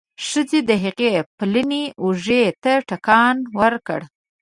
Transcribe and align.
ښځې 0.27 0.59
د 0.69 0.71
هغه 0.83 1.09
پلنې 1.37 1.83
اوږې 2.03 2.43
ته 2.63 2.73
ټکان 2.89 3.35
ورکړ. 3.59 3.99